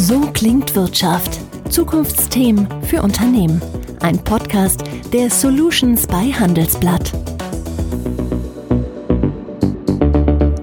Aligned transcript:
So 0.00 0.20
klingt 0.32 0.76
Wirtschaft. 0.76 1.40
Zukunftsthemen 1.70 2.68
für 2.82 3.02
Unternehmen. 3.02 3.60
Ein 3.98 4.16
Podcast 4.22 4.84
der 5.12 5.28
Solutions 5.28 6.06
bei 6.06 6.30
Handelsblatt. 6.30 7.12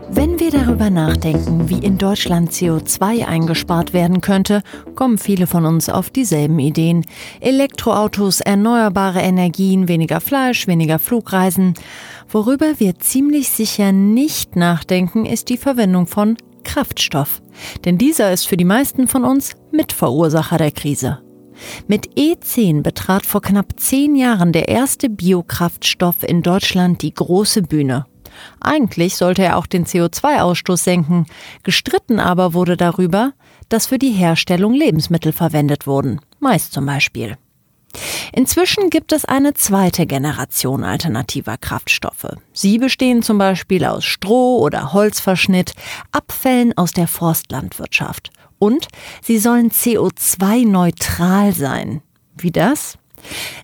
Wenn 0.09 0.39
wir 0.39 0.51
darüber 0.51 0.89
nachdenken, 0.89 1.67
wie 1.67 1.79
in 1.79 1.97
Deutschland 1.97 2.51
CO2 2.51 3.25
eingespart 3.25 3.92
werden 3.92 4.21
könnte, 4.21 4.61
kommen 4.96 5.17
viele 5.17 5.47
von 5.47 5.65
uns 5.65 5.89
auf 5.89 6.10
dieselben 6.10 6.60
Ideen. 6.60 7.06
Elektroautos, 7.42 8.39
erneuerbare 8.39 9.20
Energien, 9.20 9.89
weniger 9.89 10.21
Fleisch, 10.21 10.65
weniger 10.65 10.97
Flugreisen. 10.97 11.74
Worüber 12.29 12.79
wir 12.79 12.99
ziemlich 12.99 13.49
sicher 13.49 13.92
nicht 13.92 14.56
nachdenken, 14.56 15.25
ist 15.25 15.49
die 15.49 15.57
Verwendung 15.57 16.07
von 16.07 16.38
Kraftstoff. 16.75 17.41
Denn 17.85 17.97
dieser 17.97 18.34
ist 18.34 18.49
für 18.49 18.57
die 18.57 18.65
meisten 18.65 19.07
von 19.07 19.23
uns 19.23 19.55
Mitverursacher 19.71 20.57
der 20.57 20.71
Krise. 20.71 21.21
Mit 21.88 22.17
E10 22.17 22.81
betrat 22.81 23.25
vor 23.25 23.41
knapp 23.41 23.79
zehn 23.79 24.13
Jahren 24.17 24.51
der 24.51 24.67
erste 24.67 25.09
Biokraftstoff 25.09 26.21
in 26.23 26.41
Deutschland 26.41 27.01
die 27.01 27.13
große 27.13 27.61
Bühne. 27.61 28.07
Eigentlich 28.59 29.15
sollte 29.15 29.43
er 29.43 29.55
auch 29.55 29.67
den 29.67 29.85
CO2-Ausstoß 29.85 30.84
senken, 30.84 31.27
gestritten 31.63 32.20
aber 32.20 32.53
wurde 32.53 32.76
darüber, 32.76 33.31
dass 33.70 33.87
für 33.87 33.98
die 33.98 34.12
Herstellung 34.12 34.73
Lebensmittel 34.73 35.31
verwendet 35.31 35.87
wurden, 35.87 36.20
Mais 36.41 36.71
zum 36.71 36.85
Beispiel. 36.85 37.37
Inzwischen 38.34 38.90
gibt 38.90 39.12
es 39.12 39.26
eine 39.26 39.54
zweite 39.54 40.05
Generation 40.05 40.84
alternativer 40.84 41.58
Kraftstoffe. 41.58 42.35
Sie 42.54 42.77
bestehen 42.77 43.21
zum 43.21 43.38
Beispiel 43.38 43.85
aus 43.85 44.04
Stroh- 44.04 44.59
oder 44.59 44.94
Holzverschnitt, 44.94 45.73
Abfällen 46.12 46.77
aus 46.77 46.91
der 46.91 47.08
Forstlandwirtschaft. 47.08 48.31
Und 48.59 48.87
sie 49.21 49.37
sollen 49.37 49.70
CO2-neutral 49.70 51.54
sein. 51.54 52.02
Wie 52.37 52.52
das? 52.52 52.98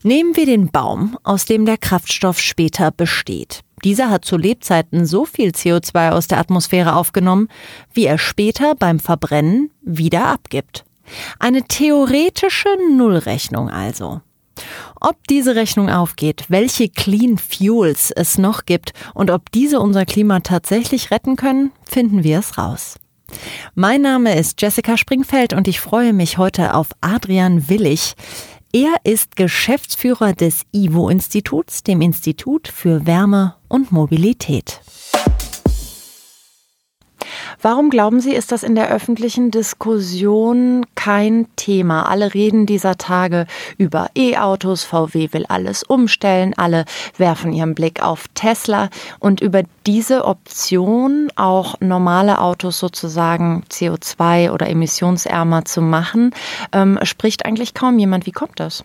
Nehmen 0.04 0.36
wir 0.36 0.46
den 0.46 0.72
Baum, 0.72 1.18
aus 1.24 1.46
dem 1.46 1.66
der 1.66 1.78
Kraftstoff 1.78 2.40
später 2.40 2.92
besteht. 2.92 3.62
Dieser 3.84 4.10
hat 4.10 4.26
zu 4.26 4.38
Lebzeiten 4.38 5.06
so 5.06 5.26
viel 5.26 5.50
CO2 5.50 6.12
aus 6.12 6.28
der 6.28 6.38
Atmosphäre 6.40 6.96
aufgenommen, 6.96 7.48
wie 7.94 8.06
er 8.06 8.18
später 8.18 8.76
beim 8.76 9.00
Verbrennen 9.00 9.72
wieder 9.82 10.28
abgibt. 10.28 10.86
Eine 11.40 11.64
theoretische 11.64 12.70
Nullrechnung 12.96 13.70
also. 13.70 14.22
Ob 15.00 15.28
diese 15.28 15.56
Rechnung 15.56 15.90
aufgeht, 15.90 16.46
welche 16.50 16.90
Clean 16.90 17.38
Fuels 17.38 18.12
es 18.12 18.38
noch 18.38 18.66
gibt 18.66 18.94
und 19.14 19.32
ob 19.32 19.52
diese 19.52 19.80
unser 19.80 20.06
Klima 20.06 20.42
tatsächlich 20.42 21.10
retten 21.12 21.36
können, 21.36 21.72
finden 21.84 22.24
wir 22.24 22.40
es 22.40 22.58
raus. 22.58 22.96
Mein 23.76 24.02
Name 24.02 24.38
ist 24.38 24.62
Jessica 24.62 24.98
Springfeld 24.98 25.54
und 25.54 25.68
ich 25.68 25.80
freue 25.80 26.14
mich 26.14 26.38
heute 26.38 26.74
auf 26.74 26.90
Adrian 27.00 27.70
Willig. 27.70 28.16
Er 28.74 28.96
ist 29.04 29.36
Geschäftsführer 29.36 30.34
des 30.34 30.64
IWO-Instituts, 30.74 31.84
dem 31.84 32.02
Institut 32.02 32.68
für 32.68 33.06
Wärme 33.06 33.56
und 33.68 33.92
Mobilität. 33.92 34.82
Warum 37.64 37.92
glauben 37.92 38.22
Sie, 38.22 38.34
ist 38.34 38.52
das 38.52 38.64
in 38.64 38.74
der 38.74 38.90
öffentlichen 38.90 39.52
Diskussion 39.52 40.84
kein 40.96 41.48
Thema? 41.58 42.10
Alle 42.10 42.34
reden 42.34 42.66
dieser 42.66 42.98
Tage 42.98 43.46
über 43.78 44.10
E-Autos, 44.16 44.84
VW 44.84 45.30
will 45.32 45.46
alles 45.48 45.84
umstellen, 45.84 46.56
alle 46.58 46.86
werfen 47.18 47.54
ihren 47.54 47.76
Blick 47.76 48.02
auf 48.02 48.26
Tesla 48.34 48.90
und 49.20 49.42
über 49.42 49.62
diese 49.86 50.26
Option, 50.26 51.32
auch 51.36 51.80
normale 51.82 52.40
Autos 52.40 52.80
sozusagen 52.80 53.64
CO2 53.70 54.52
oder 54.52 54.68
emissionsärmer 54.68 55.64
zu 55.64 55.82
machen, 55.82 56.34
ähm, 56.72 56.98
spricht 57.04 57.46
eigentlich 57.46 57.76
kaum 57.76 58.00
jemand. 58.00 58.26
Wie 58.26 58.32
kommt 58.32 58.60
das? 58.60 58.84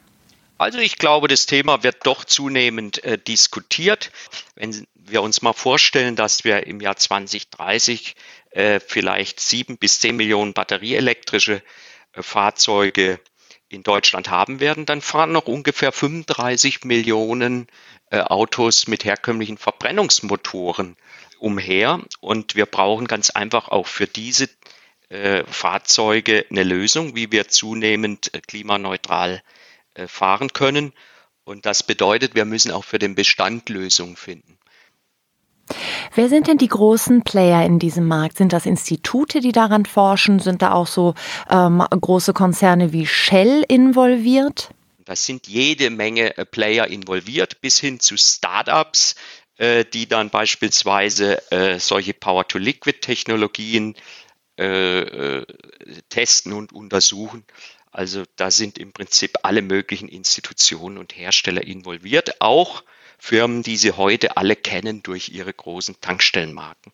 Also 0.59 0.79
ich 0.79 0.99
glaube, 0.99 1.29
das 1.29 1.47
Thema 1.47 1.83
wird 1.83 1.97
doch 2.05 2.25
zunehmend 2.25 3.03
äh, 3.05 3.19
diskutiert. 3.19 4.11
Wenn 4.55 4.87
wir 5.09 5.23
uns 5.23 5.43
mal 5.43 5.53
vorstellen, 5.53 6.17
dass 6.17 6.45
wir 6.45 6.67
im 6.67 6.81
Jahr 6.81 6.97
2030 6.97 8.15
äh, 8.51 8.81
vielleicht 8.81 9.41
sieben 9.41 9.79
bis 9.79 10.01
zehn 10.01 10.17
Millionen 10.17 10.53
batterieelektrische 10.53 11.63
äh, 12.13 12.23
Fahrzeuge 12.23 13.21
in 13.69 13.83
Deutschland 13.83 14.31
haben 14.31 14.61
werden, 14.61 14.87
dann 14.87 15.01
fahren 15.01 15.33
noch 15.33 15.47
ungefähr 15.47 15.93
35 15.93 16.85
Millionen 16.85 17.67
äh, 18.11 18.21
Autos 18.21 18.87
mit 18.87 19.05
herkömmlichen 19.05 19.59
Verbrennungsmotoren 19.59 20.97
umher. 21.39 22.01
Und 22.21 22.55
wir 22.55 22.67
brauchen 22.67 23.07
ganz 23.07 23.31
einfach 23.31 23.69
auch 23.69 23.87
für 23.87 24.07
diese 24.07 24.49
äh, 25.09 25.45
Fahrzeuge 25.45 26.47
eine 26.51 26.65
Lösung, 26.65 27.17
wie 27.17 27.33
wir 27.33 27.49
zunehmend 27.49 28.33
äh, 28.35 28.41
klimaneutral 28.41 29.43
äh, 29.95 30.07
fahren 30.07 30.53
können. 30.53 30.93
Und 31.45 31.67
das 31.67 31.83
bedeutet, 31.83 32.35
wir 32.35 32.45
müssen 32.45 32.73
auch 32.73 32.85
für 32.85 32.99
den 32.99 33.15
Bestand 33.15 33.69
Lösungen 33.69 34.17
finden. 34.17 34.59
Wer 36.15 36.29
sind 36.29 36.47
denn 36.47 36.59
die 36.59 36.69
großen 36.69 37.23
Player 37.23 37.65
in 37.65 37.79
diesem 37.79 38.07
Markt? 38.07 38.39
Sind 38.39 38.53
das 38.53 38.67
Institute, 38.67 39.41
die 39.41 39.53
daran 39.53 39.85
forschen? 39.87 40.39
Sind 40.39 40.63
da 40.63 40.73
auch 40.73 40.87
so 40.87 41.15
ähm, 41.51 41.85
große 41.91 42.33
Konzerne 42.33 42.93
wie 42.93 43.07
Shell 43.07 43.65
involviert? 43.69 44.71
Da 45.05 45.17
sind 45.17 45.47
jede 45.47 45.91
Menge 45.91 46.37
äh, 46.37 46.45
Player 46.45 46.87
involviert, 46.87 47.61
bis 47.61 47.79
hin 47.79 48.01
zu 48.01 48.17
Startups, 48.17 49.15
äh, 49.57 49.85
die 49.85 50.09
dann 50.09 50.31
beispielsweise 50.31 51.51
äh, 51.51 51.79
solche 51.79 52.15
Power-to-Liquid-Technologien 52.15 53.95
äh, 54.59 55.01
äh, 55.01 55.47
testen 56.09 56.53
und 56.53 56.73
untersuchen. 56.73 57.45
Also 57.91 58.25
da 58.37 58.51
sind 58.51 58.79
im 58.79 58.93
Prinzip 58.93 59.39
alle 59.43 59.63
möglichen 59.63 60.09
Institutionen 60.09 60.99
und 60.99 61.17
Hersteller 61.17 61.63
involviert, 61.63 62.41
auch 62.41 62.83
Firmen, 63.19 63.63
die 63.63 63.77
Sie 63.77 63.93
heute 63.93 64.37
alle 64.37 64.57
kennen 64.57 65.03
durch 65.03 65.31
Ihre 65.31 65.53
großen 65.53 66.01
Tankstellenmarken. 66.01 66.93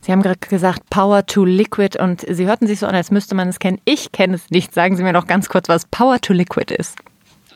Sie 0.00 0.12
haben 0.12 0.22
gerade 0.22 0.38
gesagt 0.38 0.90
Power 0.90 1.24
to 1.24 1.44
Liquid 1.44 1.98
und 1.98 2.24
Sie 2.28 2.46
hörten 2.46 2.66
sich 2.66 2.80
so 2.80 2.86
an, 2.86 2.94
als 2.94 3.10
müsste 3.10 3.34
man 3.34 3.48
es 3.48 3.58
kennen. 3.58 3.80
Ich 3.86 4.12
kenne 4.12 4.34
es 4.34 4.50
nicht. 4.50 4.74
Sagen 4.74 4.96
Sie 4.96 5.02
mir 5.02 5.14
noch 5.14 5.26
ganz 5.26 5.48
kurz, 5.48 5.68
was 5.68 5.86
Power 5.86 6.20
to 6.20 6.34
Liquid 6.34 6.74
ist. 6.74 6.96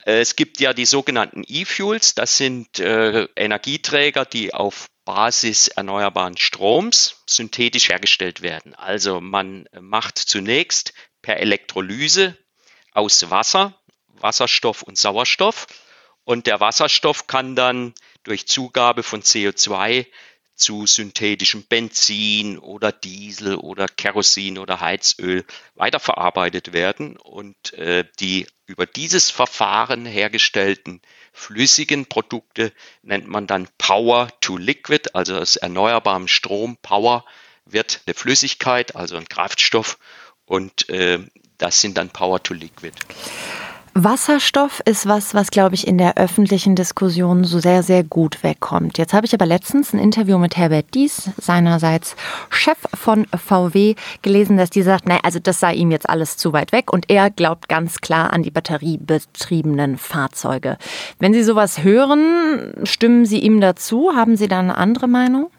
Äh, 0.07 0.21
es 0.21 0.35
gibt 0.35 0.59
ja 0.59 0.73
die 0.73 0.87
sogenannten 0.87 1.45
E-Fuels. 1.47 2.15
Das 2.15 2.39
sind 2.39 2.79
äh, 2.79 3.29
Energieträger, 3.37 4.25
die 4.25 4.55
auf 4.55 4.87
Basis 5.05 5.69
erneuerbaren 5.69 6.39
Stroms 6.39 7.23
synthetisch 7.27 7.91
hergestellt 7.91 8.41
werden. 8.41 8.75
Also 8.75 9.21
man 9.21 9.67
macht 9.79 10.19
zunächst 10.19 10.95
per 11.21 11.39
Elektrolyse 11.39 12.37
aus 12.93 13.31
Wasser, 13.31 13.79
Wasserstoff 14.21 14.83
und 14.83 14.97
Sauerstoff 14.99 15.67
und 16.29 16.47
der 16.47 16.61
Wasserstoff 16.61 17.27
kann 17.27 17.57
dann 17.57 17.95
durch 18.23 18.47
Zugabe 18.47 19.03
von 19.03 19.23
CO2 19.23 20.07
zu 20.55 20.85
synthetischem 20.85 21.63
Benzin 21.63 22.59
oder 22.59 22.93
Diesel 22.93 23.57
oder 23.57 23.89
Kerosin 23.89 24.59
oder 24.59 24.83
Heizöl 24.83 25.47
weiterverarbeitet 25.75 26.75
werden 26.75 27.17
und 27.17 27.73
äh, 27.73 28.05
die 28.21 28.47
über 28.67 28.85
dieses 28.85 29.31
Verfahren 29.31 30.05
hergestellten 30.05 31.01
flüssigen 31.33 32.05
Produkte 32.05 32.75
nennt 33.01 33.27
man 33.27 33.47
dann 33.47 33.67
Power 33.79 34.29
to 34.41 34.59
Liquid, 34.59 35.15
also 35.15 35.39
aus 35.39 35.57
erneuerbarem 35.57 36.29
Strom. 36.29 36.77
Power 36.83 37.25
wird 37.65 38.03
eine 38.05 38.13
Flüssigkeit, 38.13 38.97
also 38.97 39.17
ein 39.17 39.31
Kraftstoff 39.31 39.97
und 40.45 40.91
äh, 40.91 41.21
das 41.57 41.81
sind 41.81 41.97
dann 41.97 42.11
Power 42.11 42.43
to 42.43 42.53
Liquid. 42.53 42.93
Wasserstoff 44.05 44.81
ist 44.85 45.09
was, 45.09 45.35
was, 45.35 45.51
glaube 45.51 45.75
ich, 45.75 45.85
in 45.85 45.99
der 45.99 46.17
öffentlichen 46.17 46.77
Diskussion 46.77 47.43
so 47.43 47.59
sehr, 47.59 47.83
sehr 47.83 48.05
gut 48.05 48.45
wegkommt. 48.45 48.97
Jetzt 48.97 49.13
habe 49.13 49.27
ich 49.27 49.35
aber 49.35 49.45
letztens 49.45 49.93
ein 49.93 49.99
Interview 49.99 50.39
mit 50.39 50.57
Herbert 50.57 50.95
Dies, 50.95 51.31
seinerseits 51.37 52.15
Chef 52.49 52.79
von 52.95 53.27
VW, 53.27 53.97
gelesen, 54.23 54.57
dass 54.57 54.71
die 54.71 54.83
sagt, 54.83 55.09
nein, 55.09 55.19
also 55.25 55.41
das 55.41 55.59
sei 55.59 55.75
ihm 55.75 55.91
jetzt 55.91 56.09
alles 56.09 56.37
zu 56.37 56.53
weit 56.53 56.71
weg 56.71 56.93
und 56.93 57.11
er 57.11 57.29
glaubt 57.31 57.69
ganz 57.69 58.01
klar 58.01 58.33
an 58.33 58.45
die 58.45 58.53
batteriebetriebenen 58.53 59.99
Fahrzeuge. 59.99 60.79
Wenn 61.19 61.35
Sie 61.35 61.43
sowas 61.43 61.83
hören, 61.83 62.75
stimmen 62.85 63.27
Sie 63.27 63.41
ihm 63.41 63.61
dazu? 63.61 64.13
Haben 64.15 64.37
Sie 64.37 64.47
da 64.47 64.61
eine 64.61 64.77
andere 64.77 65.09
Meinung? 65.09 65.51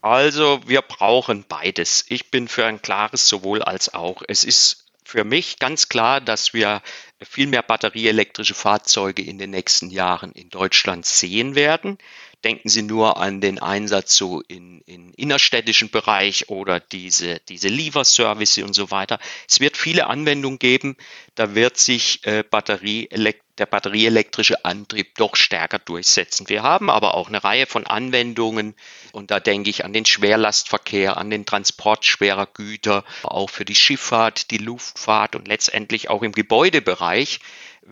Also 0.00 0.60
wir 0.64 0.80
brauchen 0.80 1.44
beides. 1.46 2.06
Ich 2.08 2.30
bin 2.30 2.48
für 2.48 2.64
ein 2.64 2.80
klares 2.80 3.28
sowohl 3.28 3.62
als 3.62 3.92
auch. 3.92 4.22
Es 4.26 4.42
ist 4.42 4.87
für 5.08 5.24
mich 5.24 5.58
ganz 5.58 5.88
klar, 5.88 6.20
dass 6.20 6.52
wir 6.52 6.82
viel 7.22 7.46
mehr 7.46 7.62
batterieelektrische 7.62 8.52
Fahrzeuge 8.52 9.22
in 9.22 9.38
den 9.38 9.48
nächsten 9.48 9.88
Jahren 9.88 10.32
in 10.32 10.50
Deutschland 10.50 11.06
sehen 11.06 11.54
werden. 11.54 11.96
Denken 12.44 12.68
Sie 12.68 12.82
nur 12.82 13.16
an 13.16 13.40
den 13.40 13.58
Einsatz 13.58 14.14
so 14.14 14.42
in, 14.42 14.82
in 14.82 15.14
innerstädtischen 15.14 15.88
Bereich 15.88 16.50
oder 16.50 16.78
diese, 16.78 17.40
diese 17.48 17.68
Lieferservice 17.68 18.58
und 18.58 18.74
so 18.74 18.90
weiter. 18.90 19.18
Es 19.48 19.60
wird 19.60 19.78
viele 19.78 20.08
Anwendungen 20.08 20.58
geben, 20.58 20.94
da 21.34 21.54
wird 21.54 21.78
sich 21.78 22.26
äh, 22.26 22.44
Batterieelekt 22.48 23.47
der 23.58 23.66
batterieelektrische 23.66 24.64
Antrieb 24.64 25.14
doch 25.16 25.36
stärker 25.36 25.78
durchsetzen. 25.78 26.48
Wir 26.48 26.62
haben 26.62 26.90
aber 26.90 27.14
auch 27.14 27.28
eine 27.28 27.42
Reihe 27.42 27.66
von 27.66 27.86
Anwendungen 27.86 28.74
und 29.12 29.30
da 29.30 29.40
denke 29.40 29.70
ich 29.70 29.84
an 29.84 29.92
den 29.92 30.04
Schwerlastverkehr, 30.04 31.16
an 31.16 31.30
den 31.30 31.46
Transport 31.46 32.04
schwerer 32.04 32.46
Güter, 32.46 33.04
auch 33.22 33.50
für 33.50 33.64
die 33.64 33.74
Schifffahrt, 33.74 34.50
die 34.50 34.58
Luftfahrt 34.58 35.36
und 35.36 35.48
letztendlich 35.48 36.10
auch 36.10 36.22
im 36.22 36.32
Gebäudebereich 36.32 37.40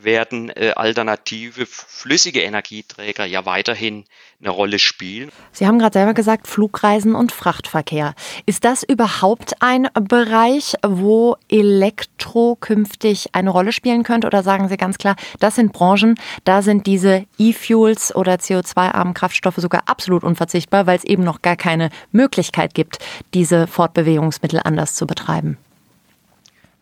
werden 0.05 0.51
äh, 0.51 0.73
alternative 0.77 1.67
flüssige 1.67 2.43
Energieträger 2.43 3.25
ja 3.25 3.47
weiterhin 3.47 4.05
eine 4.41 4.51
Rolle 4.51 4.79
spielen. 4.79 5.31
Sie 5.53 5.67
haben 5.67 5.79
gerade 5.79 5.95
selber 5.95 6.15
gesagt, 6.15 6.47
Flugreisen 6.47 7.15
und 7.15 7.33
Frachtverkehr. 7.33 8.15
Ist 8.45 8.65
das 8.65 8.83
überhaupt 8.83 9.55
ein 9.61 9.89
Bereich, 9.95 10.75
wo 10.87 11.37
Elektro 11.49 12.57
künftig 12.61 13.35
eine 13.35 13.51
Rolle 13.51 13.73
spielen 13.73 14.03
könnte? 14.03 14.27
Oder 14.27 14.43
sagen 14.43 14.69
Sie 14.69 14.77
ganz 14.77 14.99
klar, 14.99 15.17
das 15.41 15.55
sind 15.55 15.73
Branchen, 15.73 16.17
da 16.45 16.61
sind 16.63 16.87
diese 16.87 17.25
E-Fuels 17.39 18.15
oder 18.15 18.35
CO2-armen 18.35 19.15
Kraftstoffe 19.15 19.57
sogar 19.57 19.85
absolut 19.87 20.25
unverzichtbar, 20.25 20.87
weil 20.87 20.99
es 20.99 21.05
eben 21.05 21.25
noch 21.25 21.41
gar 21.41 21.57
keine 21.57 21.91
Möglichkeit 22.13 22.75
gibt, 22.75 22.99
diese 23.33 23.67
Fortbewegungsmittel 23.67 24.61
anders 24.63 24.95
zu 24.95 25.07
betreiben? 25.07 25.57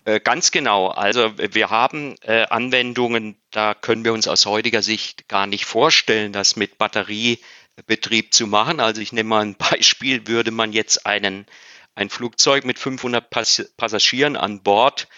Äh, 0.04 0.20
ganz 0.20 0.50
genau. 0.50 0.88
Also 0.88 1.32
wir 1.38 1.70
haben 1.70 2.16
äh, 2.22 2.44
Anwendungen, 2.46 3.36
da 3.50 3.74
können 3.74 4.04
wir 4.04 4.12
uns 4.12 4.28
aus 4.28 4.46
heutiger 4.46 4.82
Sicht 4.82 5.28
gar 5.28 5.46
nicht 5.46 5.64
vorstellen, 5.64 6.32
das 6.32 6.56
mit 6.56 6.78
Batteriebetrieb 6.78 8.34
zu 8.34 8.46
machen. 8.46 8.80
Also 8.80 9.00
ich 9.00 9.12
nehme 9.12 9.30
mal 9.30 9.42
ein 9.42 9.56
Beispiel, 9.70 10.26
würde 10.26 10.50
man 10.50 10.72
jetzt 10.72 11.06
einen, 11.06 11.46
ein 11.94 12.10
Flugzeug 12.10 12.64
mit 12.64 12.78
500 12.78 13.30
Pass 13.30 13.72
Passagieren 13.76 14.36
an 14.36 14.62
Bord, 14.62 15.08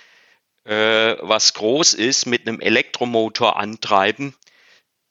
äh, 0.65 1.17
was 1.21 1.55
groß 1.55 1.95
ist, 1.95 2.27
mit 2.27 2.47
einem 2.47 2.61
Elektromotor 2.61 3.57
antreiben, 3.57 4.35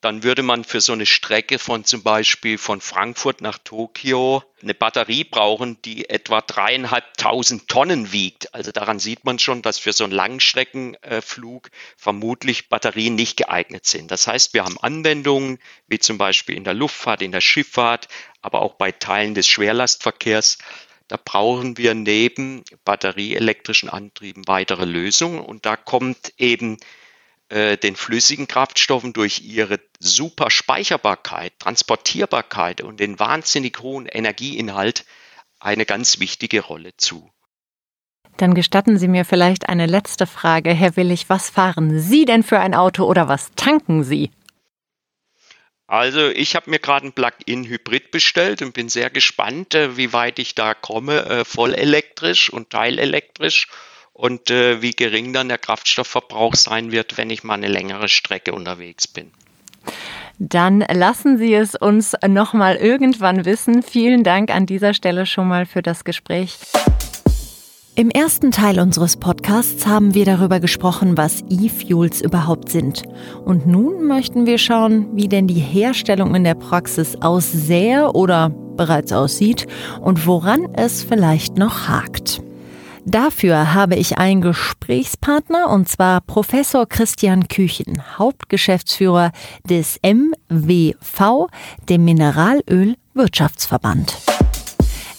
dann 0.05 0.21
würde 0.21 0.43
man 0.43 0.63
für 0.63 0.81
so 0.81 0.93
eine 0.93 1.07
Strecke 1.07 1.57
von 1.57 1.83
zum 1.83 2.03
Beispiel 2.03 2.59
von 2.59 2.79
Frankfurt 2.79 3.41
nach 3.41 3.57
Tokio 3.57 4.43
eine 4.61 4.75
Batterie 4.75 5.23
brauchen, 5.23 5.81
die 5.81 6.07
etwa 6.11 6.41
dreieinhalbtausend 6.41 7.67
Tonnen 7.67 8.11
wiegt. 8.11 8.53
Also 8.53 8.71
daran 8.71 8.99
sieht 8.99 9.25
man 9.25 9.39
schon, 9.39 9.63
dass 9.63 9.79
für 9.79 9.93
so 9.93 10.03
einen 10.03 10.13
Langstreckenflug 10.13 11.71
vermutlich 11.97 12.69
Batterien 12.69 13.15
nicht 13.15 13.35
geeignet 13.35 13.87
sind. 13.87 14.11
Das 14.11 14.27
heißt, 14.27 14.53
wir 14.53 14.63
haben 14.63 14.77
Anwendungen 14.79 15.57
wie 15.87 15.97
zum 15.97 16.19
Beispiel 16.19 16.55
in 16.55 16.65
der 16.65 16.75
Luftfahrt, 16.75 17.23
in 17.23 17.31
der 17.31 17.41
Schifffahrt, 17.41 18.07
aber 18.43 18.61
auch 18.61 18.75
bei 18.75 18.91
Teilen 18.91 19.33
des 19.33 19.47
Schwerlastverkehrs. 19.47 20.59
Da 21.07 21.17
brauchen 21.17 21.79
wir 21.79 21.95
neben 21.95 22.63
batterieelektrischen 22.83 23.89
Antrieben 23.89 24.47
weitere 24.47 24.85
Lösungen 24.85 25.39
und 25.39 25.65
da 25.65 25.75
kommt 25.75 26.33
eben 26.37 26.77
äh, 27.55 27.77
den 27.77 27.95
flüssigen 27.95 28.47
Kraftstoffen 28.47 29.13
durch 29.13 29.41
ihre 29.41 29.79
super 29.97 30.51
Speicherbarkeit, 30.51 31.53
Transportierbarkeit 31.59 32.81
und 32.81 32.99
den 32.99 33.17
wahnsinnig 33.17 33.79
hohen 33.79 34.07
Energieinhalt 34.07 35.05
eine 35.61 35.85
ganz 35.85 36.19
wichtige 36.19 36.59
Rolle 36.59 36.97
zu. 36.97 37.31
Dann 38.35 38.55
gestatten 38.55 38.97
Sie 38.97 39.07
mir 39.07 39.23
vielleicht 39.23 39.69
eine 39.69 39.85
letzte 39.85 40.27
Frage, 40.27 40.71
Herr 40.71 40.97
Willig. 40.97 41.29
Was 41.29 41.49
fahren 41.49 41.97
Sie 41.97 42.25
denn 42.25 42.43
für 42.43 42.59
ein 42.59 42.75
Auto 42.75 43.05
oder 43.05 43.29
was 43.29 43.51
tanken 43.55 44.03
Sie? 44.03 44.31
Also 45.87 46.27
ich 46.27 46.57
habe 46.57 46.69
mir 46.69 46.79
gerade 46.79 47.07
ein 47.07 47.13
Plug-in-Hybrid 47.13 48.11
bestellt 48.11 48.63
und 48.63 48.73
bin 48.73 48.89
sehr 48.89 49.09
gespannt, 49.09 49.75
äh, 49.75 49.95
wie 49.95 50.11
weit 50.11 50.39
ich 50.39 50.55
da 50.55 50.73
komme, 50.73 51.25
äh, 51.25 51.45
vollelektrisch 51.45 52.49
und 52.49 52.71
teilelektrisch 52.71 53.69
und 54.15 54.49
äh, 54.49 54.81
wie 54.81 54.91
gering 54.91 55.33
dann 55.33 55.49
der 55.49 55.57
Kraftstoffverbrauch 55.57 56.55
sein 56.55 56.93
wird, 56.93 57.17
wenn 57.17 57.29
ich 57.29 57.43
mal 57.43 57.55
eine 57.55 57.67
längere 57.67 58.07
Strecke 58.07 58.53
unterwegs 58.53 59.07
bin. 59.07 59.29
Dann 60.39 60.79
lassen 60.79 61.37
Sie 61.37 61.53
es 61.53 61.75
uns 61.75 62.15
noch 62.25 62.53
mal 62.53 62.75
irgendwann 62.77 63.45
wissen. 63.45 63.83
Vielen 63.83 64.23
Dank 64.23 64.51
an 64.51 64.65
dieser 64.65 64.93
Stelle 64.93 65.25
schon 65.25 65.47
mal 65.49 65.65
für 65.65 65.81
das 65.81 66.05
Gespräch. 66.05 66.57
Im 67.97 68.09
ersten 68.09 68.51
Teil 68.51 68.79
unseres 68.79 69.17
Podcasts 69.17 69.85
haben 69.85 70.13
wir 70.13 70.25
darüber 70.25 70.59
gesprochen, 70.59 71.17
was 71.17 71.43
E-Fuels 71.49 72.21
überhaupt 72.21 72.69
sind. 72.69 73.03
Und 73.43 73.67
nun 73.67 74.05
möchten 74.05 74.45
wir 74.45 74.57
schauen, 74.57 75.07
wie 75.13 75.27
denn 75.27 75.47
die 75.47 75.59
Herstellung 75.59 76.35
in 76.35 76.43
der 76.45 76.55
Praxis 76.55 77.17
aussähe 77.21 78.11
oder 78.11 78.49
bereits 78.49 79.11
aussieht 79.11 79.67
und 80.01 80.25
woran 80.25 80.73
es 80.73 81.03
vielleicht 81.03 81.57
noch 81.57 81.87
hakt. 81.87 82.41
Dafür 83.07 83.75
habe 83.75 83.95
ich 83.95 84.17
einen 84.17 84.41
Gesprächspartner 84.41 85.69
und 85.69 85.87
zwar 85.87 86.21
Professor 86.21 86.87
Christian 86.87 87.47
Küchen, 87.47 88.01
Hauptgeschäftsführer 88.17 89.31
des 89.63 89.99
MWV, 90.01 91.45
dem 91.87 92.03
Mineralöl-Wirtschaftsverband. 92.03 94.17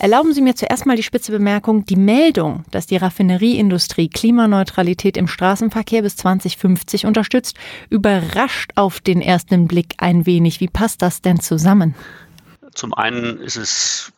Erlauben 0.00 0.34
Sie 0.34 0.42
mir 0.42 0.56
zuerst 0.56 0.84
mal 0.84 0.96
die 0.96 1.04
spitze 1.04 1.30
Bemerkung, 1.30 1.86
die 1.86 1.94
Meldung, 1.94 2.64
dass 2.72 2.88
die 2.88 2.96
Raffinerieindustrie 2.96 4.08
Klimaneutralität 4.08 5.16
im 5.16 5.28
Straßenverkehr 5.28 6.02
bis 6.02 6.16
2050 6.16 7.06
unterstützt, 7.06 7.56
überrascht 7.88 8.72
auf 8.74 9.00
den 9.00 9.22
ersten 9.22 9.68
Blick 9.68 9.94
ein 9.98 10.26
wenig. 10.26 10.58
Wie 10.58 10.66
passt 10.66 11.02
das 11.02 11.22
denn 11.22 11.38
zusammen? 11.38 11.94
Zum 12.74 12.94
einen 12.94 13.38
ist 13.38 13.54
es 13.56 14.12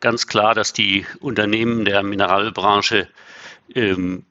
ganz 0.00 0.26
klar, 0.26 0.54
dass 0.54 0.72
die 0.72 1.06
Unternehmen 1.20 1.84
der 1.84 2.02
Mineralbranche 2.02 3.08
ähm, 3.74 4.24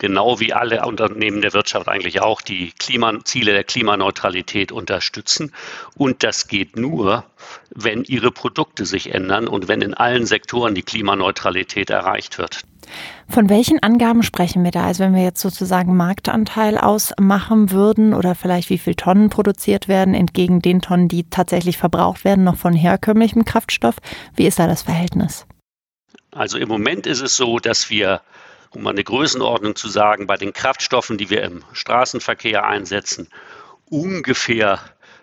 genau 0.00 0.40
wie 0.40 0.52
alle 0.52 0.84
Unternehmen 0.84 1.42
der 1.42 1.52
Wirtschaft 1.52 1.88
eigentlich 1.88 2.20
auch 2.20 2.40
die 2.40 2.72
Klimaziele 2.72 3.52
der 3.52 3.62
Klimaneutralität 3.62 4.72
unterstützen. 4.72 5.52
Und 5.94 6.24
das 6.24 6.48
geht 6.48 6.76
nur, 6.76 7.24
wenn 7.70 8.02
ihre 8.02 8.32
Produkte 8.32 8.84
sich 8.84 9.14
ändern 9.14 9.46
und 9.46 9.68
wenn 9.68 9.82
in 9.82 9.94
allen 9.94 10.26
Sektoren 10.26 10.74
die 10.74 10.82
Klimaneutralität 10.82 11.90
erreicht 11.90 12.38
wird. 12.38 12.64
Von 13.28 13.48
welchen 13.48 13.80
Angaben 13.82 14.24
sprechen 14.24 14.64
wir 14.64 14.72
da? 14.72 14.86
Also 14.86 15.04
wenn 15.04 15.14
wir 15.14 15.22
jetzt 15.22 15.40
sozusagen 15.40 15.96
Marktanteil 15.96 16.76
ausmachen 16.76 17.70
würden 17.70 18.14
oder 18.14 18.34
vielleicht 18.34 18.70
wie 18.70 18.78
viel 18.78 18.96
Tonnen 18.96 19.30
produziert 19.30 19.86
werden 19.86 20.14
entgegen 20.14 20.60
den 20.60 20.80
Tonnen, 20.80 21.06
die 21.06 21.30
tatsächlich 21.30 21.78
verbraucht 21.78 22.24
werden, 22.24 22.42
noch 22.42 22.56
von 22.56 22.72
herkömmlichem 22.72 23.44
Kraftstoff. 23.44 23.96
Wie 24.34 24.46
ist 24.46 24.58
da 24.58 24.66
das 24.66 24.82
Verhältnis? 24.82 25.46
Also 26.32 26.58
im 26.58 26.68
Moment 26.68 27.06
ist 27.06 27.20
es 27.20 27.36
so, 27.36 27.58
dass 27.58 27.90
wir, 27.90 28.20
um 28.70 28.86
eine 28.86 29.04
Größenordnung 29.04 29.76
zu 29.76 29.88
sagen, 29.88 30.26
bei 30.26 30.36
den 30.36 30.52
Kraftstoffen, 30.52 31.18
die 31.18 31.30
wir 31.30 31.42
im 31.42 31.64
Straßenverkehr 31.72 32.64
einsetzen, 32.64 33.28
ungefähr 33.88 34.80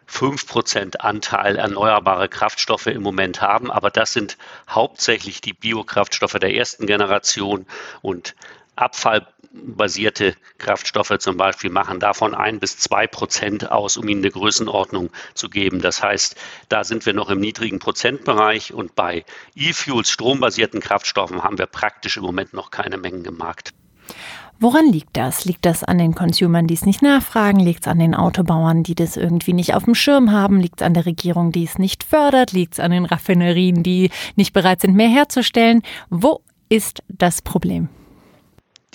5% 0.10 0.98
Anteil 0.98 1.58
erneuerbare 1.58 2.30
Kraftstoffe 2.30 2.88
im 2.88 3.02
Moment 3.02 3.42
haben. 3.42 3.72
Aber 3.72 3.90
das 3.90 4.14
sind 4.14 4.38
hauptsächlich 4.70 5.42
die 5.42 5.54
Biokraftstoffe 5.54 6.34
der 6.34 6.54
ersten 6.56 6.88
Generation 6.88 7.66
und 8.02 8.36
abfallbasierte 9.58 10.36
Kraftstoffe 10.58 11.14
zum 11.20 11.38
Beispiel 11.38 11.70
machen 11.70 12.00
davon 12.00 12.34
ein 12.34 12.60
bis 12.60 12.78
zwei 12.78 13.08
Prozent 13.08 13.72
aus, 13.72 13.98
um 13.98 14.08
Ihnen 14.08 14.22
eine 14.22 14.32
Größenordnung 14.32 15.10
zu 15.34 15.50
geben. 15.50 15.82
Das 15.82 16.02
heißt, 16.02 16.36
da 16.70 16.84
sind 16.84 17.06
wir 17.06 17.14
noch 17.14 17.30
im 17.30 17.40
niedrigen 17.40 17.80
Prozentbereich 17.80 18.74
und 18.74 18.96
bei 18.96 19.26
E-Fuels, 19.56 20.10
strombasierten 20.10 20.80
Kraftstoffen, 20.80 21.44
haben 21.44 21.58
wir 21.58 21.68
praktisch 21.68 22.18
im 22.18 22.24
Moment 22.24 22.54
noch 22.54 22.72
keine 22.72 22.98
Mengen 22.98 23.26
im 23.26 23.38
Markt. 23.38 23.74
Woran 24.60 24.92
liegt 24.92 25.16
das? 25.16 25.46
Liegt 25.46 25.66
das 25.66 25.84
an 25.84 26.00
den 26.00 26.16
Consumern, 26.16 26.66
die 26.66 26.74
es 26.74 26.86
nicht 26.86 27.04
nachfragen? 27.04 27.60
Liegt 27.60 27.82
es 27.82 27.88
an 27.88 28.00
den 28.00 28.16
Autobauern, 28.16 28.82
die 28.82 28.96
das 28.96 29.16
irgendwie 29.16 29.54
nicht 29.54 29.76
auf 29.76 29.84
dem 29.84 29.94
Schirm 29.94 30.32
haben? 30.32 30.60
Liegt 30.60 30.82
es 30.82 30.86
an 30.88 30.96
der 30.96 31.06
Regierung, 31.06 31.52
die 31.52 31.66
es 31.66 31.78
nicht 31.78 32.04
fördert? 32.04 32.54
Liegt 32.54 32.74
es 32.74 32.80
an 32.80 32.90
den 32.90 33.06
Raffinerien, 33.06 33.84
die 33.84 34.10
nicht 34.36 34.54
bereit 34.54 34.82
sind, 34.82 34.96
mehr 34.96 35.10
herzustellen? 35.10 35.84
Wo 36.10 36.42
ist 36.70 37.04
das 37.08 37.44
Problem? 37.44 37.90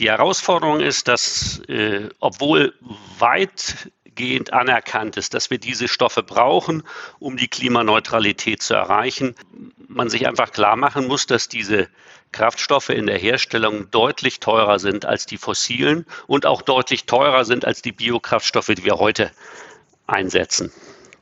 Die 0.03 0.11
Herausforderung 0.11 0.81
ist, 0.81 1.07
dass 1.07 1.61
äh, 1.69 2.09
obwohl 2.19 2.75
weitgehend 3.21 4.53
anerkannt 4.53 5.17
ist, 5.17 5.33
dass 5.33 5.49
wir 5.49 5.59
diese 5.59 5.87
Stoffe 5.87 6.25
brauchen, 6.25 6.83
um 7.21 7.37
die 7.37 7.47
Klimaneutralität 7.47 8.63
zu 8.63 8.75
erreichen, 8.75 9.37
man 9.87 10.11
sich 10.11 10.27
einfach 10.27 10.51
klar 10.51 10.75
machen 10.75 11.07
muss, 11.07 11.27
dass 11.27 11.47
diese 11.47 11.89
Kraftstoffe 12.33 12.89
in 12.89 13.07
der 13.07 13.17
Herstellung 13.17 13.93
deutlich 13.93 14.41
teurer 14.41 14.81
sind 14.81 15.05
als 15.05 15.27
die 15.27 15.37
fossilen 15.37 16.05
und 16.27 16.47
auch 16.47 16.63
deutlich 16.63 17.07
teurer 17.07 17.45
sind 17.45 17.65
als 17.65 17.81
die 17.81 17.93
Biokraftstoffe, 17.93 18.73
die 18.75 18.85
wir 18.85 18.99
heute 18.99 19.31
einsetzen, 20.09 20.73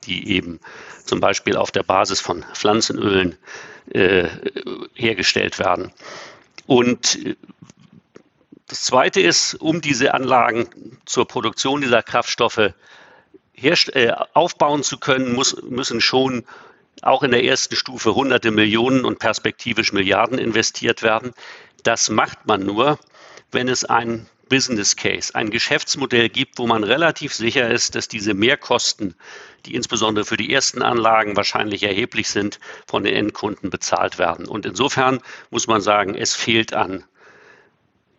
die 0.05 0.31
eben 0.31 0.59
zum 1.05 1.21
Beispiel 1.21 1.59
auf 1.59 1.71
der 1.71 1.83
Basis 1.83 2.23
von 2.23 2.47
Pflanzenölen 2.55 3.37
äh, 3.91 4.27
hergestellt 4.95 5.59
werden. 5.59 5.93
Und 6.67 7.27
äh, 7.27 7.37
das 8.71 8.83
Zweite 8.83 9.21
ist, 9.21 9.55
um 9.55 9.81
diese 9.81 10.15
Anlagen 10.15 10.69
zur 11.05 11.27
Produktion 11.27 11.81
dieser 11.81 12.05
Kraftstoffe 12.05 12.73
äh, 13.61 14.13
aufbauen 14.33 14.85
zu 14.85 14.99
können, 14.99 15.33
muss, 15.33 15.61
müssen 15.63 16.01
schon 16.01 16.45
auch 17.03 17.25
in 17.25 17.33
der 17.33 17.43
ersten 17.43 17.75
Stufe 17.75 18.15
hunderte 18.15 18.53
Millionen 18.53 19.05
und 19.05 19.19
perspektivisch 19.19 19.93
Milliarden 19.93 20.39
investiert 20.39 21.03
werden. 21.03 21.33
Das 21.83 22.11
macht 22.11 22.47
man 22.47 22.65
nur, 22.65 23.01
wenn 23.51 23.69
es 23.69 23.85
ein 23.85 24.29
Business 24.49 24.95
Case, 24.95 25.35
ein 25.35 25.51
Geschäftsmodell 25.51 26.29
gibt, 26.29 26.61
wo 26.61 26.69
man 26.69 26.85
relativ 26.85 27.35
sicher 27.35 27.69
ist, 27.69 27.97
dass 27.97 28.07
diese 28.07 28.35
Mehrkosten, 28.35 29.17
die 29.67 29.75
insbesondere 29.75 30.25
für 30.25 30.37
die 30.37 30.53
ersten 30.53 30.83
Anlagen 30.83 31.37
wahrscheinlich 31.37 31.83
erheblich 31.83 32.29
sind, 32.29 32.61
von 32.87 33.03
den 33.03 33.17
Endkunden 33.17 33.69
bezahlt 33.69 34.21
werden. 34.21 34.47
Und 34.47 34.65
insofern 34.65 35.21
muss 35.51 35.67
man 35.67 35.81
sagen, 35.81 36.15
es 36.15 36.37
fehlt 36.37 36.73
an 36.73 37.03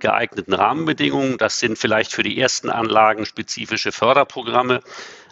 geeigneten 0.01 0.53
Rahmenbedingungen. 0.53 1.37
Das 1.37 1.59
sind 1.59 1.77
vielleicht 1.77 2.11
für 2.11 2.23
die 2.23 2.39
ersten 2.39 2.69
Anlagen 2.69 3.25
spezifische 3.25 3.93
Förderprogramme, 3.93 4.81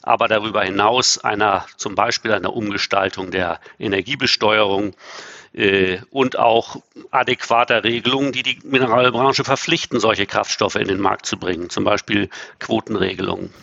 aber 0.01 0.27
darüber 0.29 0.63
hinaus 0.63 1.17
einer 1.17 1.65
zum 1.75 1.95
Beispiel 1.95 2.31
einer 2.31 2.53
Umgestaltung 2.53 3.31
der 3.31 3.59
Energiebesteuerung 3.77 4.95
äh, 5.53 5.99
und 6.11 6.39
auch 6.39 6.77
adäquater 7.11 7.83
Regelungen, 7.83 8.31
die 8.31 8.43
die 8.43 8.59
Mineralbranche 8.63 9.43
verpflichten, 9.43 9.99
solche 9.99 10.25
Kraftstoffe 10.25 10.75
in 10.75 10.87
den 10.87 10.99
Markt 10.99 11.25
zu 11.25 11.37
bringen, 11.37 11.69
zum 11.69 11.83
Beispiel 11.83 12.29
Quotenregelungen. 12.59 13.53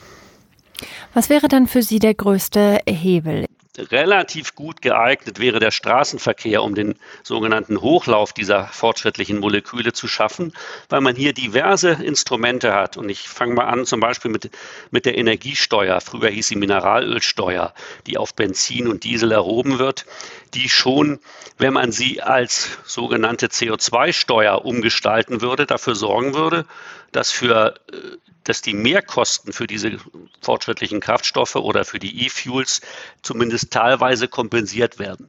Was 1.14 1.30
wäre 1.30 1.48
dann 1.48 1.66
für 1.66 1.82
Sie 1.82 1.98
der 1.98 2.14
größte 2.14 2.80
Hebel? 2.86 3.46
Relativ 3.78 4.54
gut 4.54 4.82
geeignet 4.82 5.38
wäre 5.38 5.58
der 5.58 5.70
Straßenverkehr, 5.70 6.62
um 6.62 6.74
den 6.74 6.98
sogenannten 7.22 7.80
Hochlauf 7.80 8.32
dieser 8.32 8.66
fortschrittlichen 8.66 9.38
Moleküle 9.38 9.92
zu 9.92 10.08
schaffen, 10.08 10.52
weil 10.88 11.00
man 11.00 11.16
hier 11.16 11.32
diverse 11.32 11.90
Instrumente 11.90 12.74
hat. 12.74 12.96
Und 12.96 13.08
ich 13.08 13.28
fange 13.28 13.54
mal 13.54 13.66
an 13.66 13.86
zum 13.86 14.00
Beispiel 14.00 14.30
mit, 14.30 14.50
mit 14.90 15.06
der 15.06 15.18
Energiesteuer. 15.18 16.00
Früher 16.00 16.30
hieß 16.30 16.48
sie 16.48 16.56
Mineralölsteuer, 16.56 17.74
die 18.06 18.18
auf 18.18 18.34
Benzin 18.34 18.88
und 18.88 19.04
Diesel 19.04 19.32
erhoben 19.32 19.78
wird, 19.78 20.06
die 20.54 20.68
schon, 20.68 21.20
wenn 21.58 21.72
man 21.72 21.92
sie 21.92 22.22
als 22.22 22.78
sogenannte 22.84 23.48
CO2-Steuer 23.48 24.64
umgestalten 24.64 25.40
würde, 25.40 25.66
dafür 25.66 25.94
sorgen 25.94 26.34
würde, 26.34 26.66
dass 27.12 27.30
für 27.32 27.74
äh, 27.92 28.16
dass 28.46 28.62
die 28.62 28.74
Mehrkosten 28.74 29.52
für 29.52 29.66
diese 29.66 29.98
fortschrittlichen 30.40 31.00
Kraftstoffe 31.00 31.56
oder 31.56 31.84
für 31.84 31.98
die 31.98 32.24
E-Fuels 32.24 32.80
zumindest 33.22 33.72
teilweise 33.72 34.28
kompensiert 34.28 34.98
werden. 34.98 35.28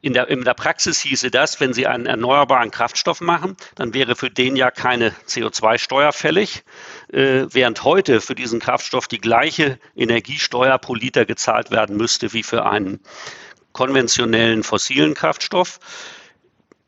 In 0.00 0.14
der, 0.14 0.28
in 0.28 0.42
der 0.42 0.54
Praxis 0.54 1.00
hieße 1.00 1.30
das, 1.30 1.60
wenn 1.60 1.72
Sie 1.72 1.86
einen 1.86 2.06
erneuerbaren 2.06 2.72
Kraftstoff 2.72 3.20
machen, 3.20 3.56
dann 3.76 3.94
wäre 3.94 4.16
für 4.16 4.30
den 4.30 4.56
ja 4.56 4.72
keine 4.72 5.10
CO2-Steuer 5.28 6.12
fällig, 6.12 6.64
äh, 7.12 7.44
während 7.50 7.84
heute 7.84 8.20
für 8.20 8.34
diesen 8.34 8.58
Kraftstoff 8.58 9.06
die 9.06 9.20
gleiche 9.20 9.78
Energiesteuer 9.94 10.76
pro 10.78 10.96
Liter 10.96 11.24
gezahlt 11.24 11.70
werden 11.70 11.96
müsste 11.96 12.32
wie 12.32 12.42
für 12.42 12.66
einen 12.66 12.98
konventionellen 13.72 14.62
fossilen 14.62 15.14
Kraftstoff. 15.14 15.80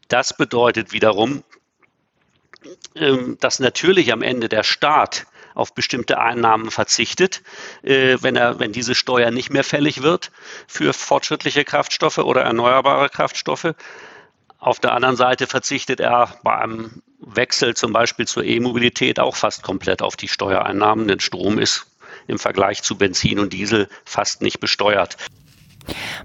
Das 0.08 0.36
bedeutet 0.36 0.92
wiederum, 0.92 1.42
ähm, 2.94 3.36
dass 3.40 3.58
natürlich 3.58 4.12
am 4.12 4.22
Ende 4.22 4.48
der 4.48 4.62
Staat 4.62 5.26
auf 5.54 5.74
bestimmte 5.74 6.18
Einnahmen 6.18 6.70
verzichtet, 6.70 7.42
äh, 7.82 8.18
wenn, 8.20 8.36
er, 8.36 8.58
wenn 8.58 8.72
diese 8.72 8.94
Steuer 8.94 9.30
nicht 9.30 9.50
mehr 9.50 9.64
fällig 9.64 10.02
wird 10.02 10.32
für 10.66 10.92
fortschrittliche 10.92 11.64
Kraftstoffe 11.64 12.18
oder 12.18 12.42
erneuerbare 12.42 13.08
Kraftstoffe. 13.08 13.74
Auf 14.58 14.80
der 14.80 14.92
anderen 14.92 15.16
Seite 15.16 15.46
verzichtet 15.46 16.00
er 16.00 16.38
bei 16.42 16.56
einem 16.56 17.02
Wechsel 17.20 17.74
zum 17.76 17.92
Beispiel 17.92 18.26
zur 18.26 18.44
E-Mobilität 18.44 19.20
auch 19.20 19.36
fast 19.36 19.62
komplett 19.62 20.02
auf 20.02 20.16
die 20.16 20.28
Steuereinnahmen, 20.28 21.06
denn 21.06 21.20
Strom 21.20 21.58
ist 21.58 21.86
im 22.26 22.38
Vergleich 22.38 22.82
zu 22.82 22.96
Benzin 22.96 23.38
und 23.38 23.52
Diesel 23.52 23.88
fast 24.04 24.42
nicht 24.42 24.60
besteuert. 24.60 25.16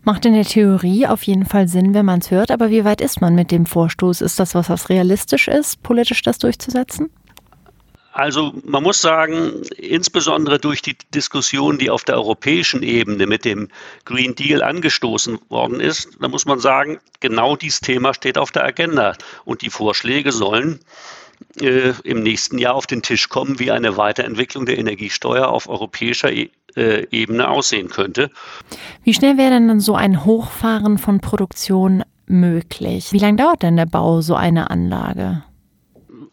Macht 0.03 0.25
in 0.25 0.33
der 0.33 0.45
Theorie 0.45 1.07
auf 1.07 1.23
jeden 1.23 1.45
Fall 1.45 1.67
Sinn, 1.67 1.93
wenn 1.93 2.05
man 2.05 2.19
es 2.19 2.31
hört, 2.31 2.51
aber 2.51 2.69
wie 2.69 2.85
weit 2.85 3.01
ist 3.01 3.21
man 3.21 3.35
mit 3.35 3.51
dem 3.51 3.65
Vorstoß? 3.65 4.21
Ist 4.21 4.39
das 4.39 4.55
was, 4.55 4.69
was 4.69 4.89
realistisch 4.89 5.47
ist, 5.47 5.83
politisch 5.83 6.21
das 6.21 6.37
durchzusetzen? 6.37 7.09
Also 8.11 8.53
man 8.65 8.83
muss 8.83 9.01
sagen, 9.01 9.61
insbesondere 9.77 10.59
durch 10.59 10.81
die 10.81 10.97
Diskussion, 11.13 11.77
die 11.77 11.89
auf 11.89 12.03
der 12.03 12.15
europäischen 12.15 12.83
Ebene 12.83 13.27
mit 13.27 13.45
dem 13.45 13.69
Green 14.03 14.35
Deal 14.35 14.61
angestoßen 14.61 15.39
worden 15.47 15.79
ist, 15.79 16.09
da 16.19 16.27
muss 16.27 16.45
man 16.45 16.59
sagen, 16.59 16.99
genau 17.19 17.55
dieses 17.55 17.79
Thema 17.79 18.13
steht 18.13 18.37
auf 18.37 18.51
der 18.51 18.65
Agenda. 18.65 19.15
Und 19.45 19.61
die 19.61 19.69
Vorschläge 19.69 20.31
sollen 20.31 20.79
äh, 21.61 21.93
im 22.03 22.21
nächsten 22.21 22.57
Jahr 22.57 22.75
auf 22.75 22.87
den 22.87 23.03
Tisch 23.03 23.29
kommen, 23.29 23.59
wie 23.59 23.71
eine 23.71 23.95
Weiterentwicklung 23.95 24.65
der 24.65 24.77
Energiesteuer 24.77 25.47
auf 25.47 25.69
europäischer 25.69 26.31
e 26.31 26.49
Ebene 26.75 27.49
aussehen 27.49 27.89
könnte. 27.89 28.29
Wie 29.03 29.13
schnell 29.13 29.37
wäre 29.37 29.51
denn 29.51 29.67
dann 29.67 29.79
so 29.79 29.95
ein 29.95 30.25
Hochfahren 30.25 30.97
von 30.97 31.19
Produktion 31.19 32.03
möglich? 32.27 33.11
Wie 33.11 33.19
lange 33.19 33.37
dauert 33.37 33.63
denn 33.63 33.77
der 33.77 33.85
Bau 33.85 34.21
so 34.21 34.35
einer 34.35 34.71
Anlage? 34.71 35.43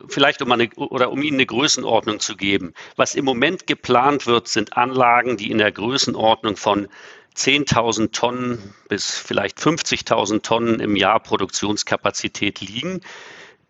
vielleicht 0.09 0.43
um 0.43 0.52
eine, 0.52 0.69
oder 0.76 1.11
um 1.11 1.23
Ihnen 1.23 1.37
eine 1.37 1.47
Größenordnung 1.47 2.21
zu 2.21 2.37
geben. 2.37 2.75
Was 2.97 3.14
im 3.14 3.25
Moment 3.25 3.66
geplant 3.66 4.26
wird, 4.26 4.49
sind 4.49 4.76
Anlagen, 4.76 5.37
die 5.37 5.50
in 5.50 5.59
der 5.59 5.73
Größenordnung 5.73 6.57
von 6.57 6.88
10.000 7.37 8.12
Tonnen 8.12 8.75
bis 8.88 9.11
vielleicht 9.11 9.59
50.000 9.59 10.43
Tonnen 10.43 10.81
im 10.81 10.97
Jahr 10.97 11.21
Produktionskapazität 11.21 12.61
liegen. 12.61 13.00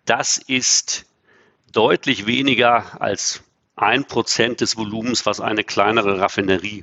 Das 0.05 0.39
ist 0.39 1.07
deutlich 1.73 2.27
weniger 2.27 3.01
als 3.01 3.43
ein 3.77 4.07
Prozent 4.07 4.61
des 4.61 4.77
Volumens, 4.77 5.27
was 5.27 5.41
eine 5.41 5.65
kleinere 5.65 6.19
Raffinerie 6.19 6.83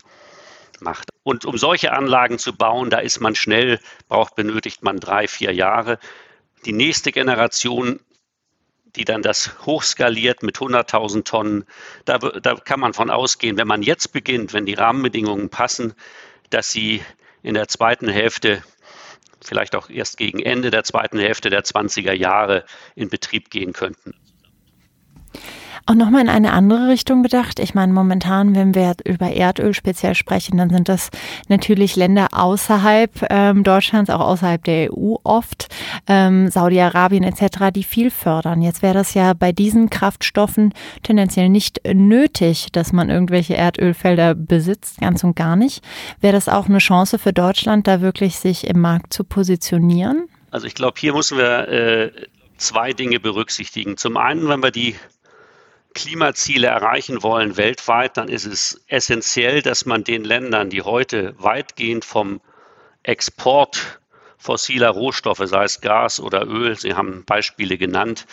macht. 0.79 1.09
Und 1.23 1.45
um 1.45 1.57
solche 1.57 1.93
Anlagen 1.93 2.37
zu 2.37 2.55
bauen, 2.55 2.89
da 2.89 2.99
ist 2.99 3.19
man 3.19 3.35
schnell, 3.35 3.79
braucht, 4.07 4.35
benötigt 4.35 4.83
man 4.83 4.99
drei, 4.99 5.27
vier 5.27 5.53
Jahre. 5.53 5.99
Die 6.65 6.73
nächste 6.73 7.11
Generation 7.11 7.99
die 8.95 9.05
dann 9.05 9.21
das 9.21 9.65
hochskaliert 9.65 10.43
mit 10.43 10.57
100.000 10.57 11.23
Tonnen. 11.23 11.65
Da, 12.05 12.17
da 12.17 12.55
kann 12.55 12.79
man 12.79 12.93
von 12.93 13.09
ausgehen, 13.09 13.57
wenn 13.57 13.67
man 13.67 13.81
jetzt 13.81 14.13
beginnt, 14.13 14.53
wenn 14.53 14.65
die 14.65 14.75
Rahmenbedingungen 14.75 15.49
passen, 15.49 15.93
dass 16.49 16.71
sie 16.71 17.01
in 17.41 17.55
der 17.55 17.67
zweiten 17.67 18.07
Hälfte, 18.07 18.63
vielleicht 19.43 19.75
auch 19.75 19.89
erst 19.89 20.17
gegen 20.17 20.39
Ende 20.39 20.69
der 20.69 20.83
zweiten 20.83 21.19
Hälfte 21.19 21.49
der 21.49 21.63
20er 21.63 22.13
Jahre 22.13 22.65
in 22.95 23.09
Betrieb 23.09 23.49
gehen 23.49 23.73
könnten. 23.73 24.13
Auch 25.85 25.95
nochmal 25.95 26.21
in 26.21 26.29
eine 26.29 26.53
andere 26.53 26.87
Richtung 26.87 27.23
gedacht. 27.23 27.59
Ich 27.59 27.75
meine, 27.75 27.91
momentan, 27.91 28.55
wenn 28.55 28.73
wir 28.73 28.95
über 29.03 29.33
Erdöl 29.33 29.73
speziell 29.73 30.15
sprechen, 30.15 30.57
dann 30.57 30.69
sind 30.69 30.87
das 30.87 31.09
natürlich 31.49 31.97
Länder 31.97 32.29
außerhalb 32.31 33.27
ähm, 33.29 33.65
Deutschlands, 33.65 34.09
auch 34.09 34.21
außerhalb 34.21 34.63
der 34.63 34.93
EU 34.93 35.15
oft, 35.25 35.67
ähm, 36.07 36.49
Saudi-Arabien 36.49 37.25
etc., 37.25 37.73
die 37.75 37.83
viel 37.83 38.11
fördern. 38.11 38.61
Jetzt 38.61 38.81
wäre 38.81 38.93
das 38.93 39.13
ja 39.13 39.33
bei 39.33 39.51
diesen 39.51 39.89
Kraftstoffen 39.89 40.73
tendenziell 41.03 41.49
nicht 41.49 41.81
nötig, 41.93 42.71
dass 42.71 42.93
man 42.93 43.09
irgendwelche 43.09 43.55
Erdölfelder 43.55 44.35
besitzt, 44.35 45.01
ganz 45.01 45.25
und 45.25 45.35
gar 45.35 45.57
nicht. 45.57 45.83
Wäre 46.21 46.33
das 46.33 46.47
auch 46.47 46.67
eine 46.67 46.77
Chance 46.77 47.19
für 47.19 47.33
Deutschland, 47.33 47.87
da 47.87 47.99
wirklich 47.99 48.39
sich 48.39 48.67
im 48.67 48.79
Markt 48.79 49.11
zu 49.11 49.25
positionieren? 49.25 50.29
Also 50.49 50.65
ich 50.65 50.75
glaube, 50.75 50.95
hier 50.97 51.13
müssen 51.13 51.37
wir 51.37 51.67
äh, 51.67 52.11
zwei 52.55 52.93
Dinge 52.93 53.19
berücksichtigen. 53.19 53.97
Zum 53.97 54.15
einen, 54.15 54.47
wenn 54.47 54.63
wir 54.63 54.71
die 54.71 54.95
Klimaziele 55.93 56.67
erreichen 56.67 57.23
wollen 57.23 57.57
weltweit, 57.57 58.17
dann 58.17 58.27
ist 58.27 58.45
es 58.45 58.83
essentiell, 58.87 59.61
dass 59.61 59.85
man 59.85 60.03
den 60.03 60.23
Ländern, 60.23 60.69
die 60.69 60.81
heute 60.81 61.35
weitgehend 61.37 62.05
vom 62.05 62.41
Export 63.03 63.99
fossiler 64.37 64.89
Rohstoffe, 64.89 65.43
sei 65.45 65.63
es 65.63 65.81
Gas 65.81 66.19
oder 66.19 66.45
Öl, 66.45 66.77
Sie 66.77 66.95
haben 66.95 67.23
Beispiele 67.25 67.77
genannt, 67.77 68.25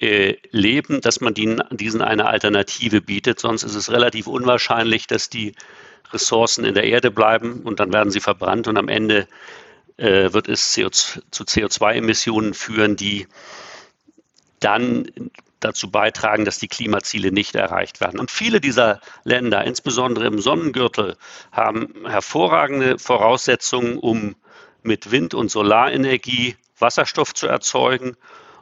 äh, 0.00 0.36
leben, 0.50 1.00
dass 1.00 1.20
man 1.20 1.34
diesen 1.34 2.02
eine 2.02 2.26
Alternative 2.26 3.00
bietet. 3.00 3.38
Sonst 3.38 3.62
ist 3.62 3.74
es 3.74 3.90
relativ 3.90 4.26
unwahrscheinlich, 4.26 5.06
dass 5.06 5.28
die 5.28 5.54
Ressourcen 6.12 6.64
in 6.64 6.74
der 6.74 6.84
Erde 6.84 7.10
bleiben 7.10 7.62
und 7.62 7.80
dann 7.80 7.92
werden 7.92 8.10
sie 8.10 8.20
verbrannt 8.20 8.66
und 8.66 8.76
am 8.76 8.88
Ende 8.88 9.28
äh, 9.96 10.32
wird 10.32 10.48
es 10.48 10.74
CO2, 10.76 11.20
zu 11.30 11.44
CO2-Emissionen 11.44 12.54
führen, 12.54 12.96
die 12.96 13.26
dann 14.58 15.10
dazu 15.60 15.90
beitragen, 15.90 16.44
dass 16.44 16.58
die 16.58 16.68
Klimaziele 16.68 17.32
nicht 17.32 17.54
erreicht 17.54 18.00
werden. 18.00 18.18
Und 18.18 18.30
viele 18.30 18.60
dieser 18.60 19.00
Länder, 19.24 19.64
insbesondere 19.64 20.26
im 20.26 20.40
Sonnengürtel, 20.40 21.16
haben 21.52 21.94
hervorragende 22.06 22.98
Voraussetzungen, 22.98 23.98
um 23.98 24.36
mit 24.82 25.10
Wind- 25.10 25.34
und 25.34 25.50
Solarenergie 25.50 26.56
Wasserstoff 26.78 27.34
zu 27.34 27.46
erzeugen 27.46 28.16